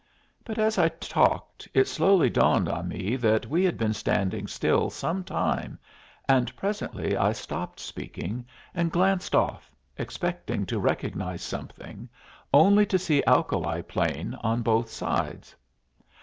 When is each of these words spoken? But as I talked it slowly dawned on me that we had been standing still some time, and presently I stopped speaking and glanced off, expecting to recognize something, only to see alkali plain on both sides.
But 0.43 0.57
as 0.57 0.79
I 0.79 0.89
talked 0.89 1.67
it 1.75 1.87
slowly 1.87 2.27
dawned 2.27 2.67
on 2.67 2.87
me 2.87 3.15
that 3.17 3.45
we 3.45 3.63
had 3.63 3.77
been 3.77 3.93
standing 3.93 4.47
still 4.47 4.89
some 4.89 5.23
time, 5.23 5.77
and 6.27 6.55
presently 6.55 7.15
I 7.15 7.33
stopped 7.33 7.79
speaking 7.79 8.47
and 8.73 8.91
glanced 8.91 9.35
off, 9.35 9.69
expecting 9.99 10.65
to 10.65 10.79
recognize 10.79 11.43
something, 11.43 12.09
only 12.51 12.87
to 12.87 12.97
see 12.97 13.21
alkali 13.27 13.81
plain 13.83 14.33
on 14.41 14.63
both 14.63 14.89
sides. 14.89 15.55